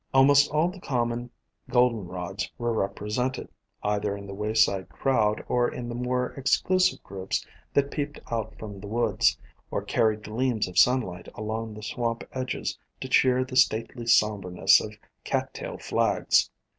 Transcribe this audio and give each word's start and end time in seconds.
Almost 0.15 0.49
all 0.49 0.67
the 0.69 0.79
common 0.79 1.29
Goldenrods 1.69 2.49
were 2.57 2.73
repre 2.73 3.05
sented, 3.07 3.49
either 3.83 4.17
in 4.17 4.25
the 4.25 4.33
wayside 4.33 4.89
crowd 4.89 5.45
or 5.47 5.71
in 5.71 5.89
the 5.89 5.93
more 5.93 6.31
exclusive 6.33 7.03
groups 7.03 7.45
that 7.75 7.91
peeped 7.91 8.19
out 8.31 8.57
from 8.57 8.79
the 8.79 8.87
woods, 8.87 9.37
or 9.69 9.83
carried 9.83 10.23
gleams 10.23 10.67
of 10.67 10.79
sunlight 10.79 11.27
along 11.35 11.75
the 11.75 11.83
swamp 11.83 12.23
edges 12.33 12.79
to 12.99 13.07
cheer 13.07 13.45
the 13.45 13.55
stately 13.55 14.07
somberness 14.07 14.81
of 14.81 14.95
Cat 15.23 15.53
tail 15.53 15.77
Flags. 15.77 16.49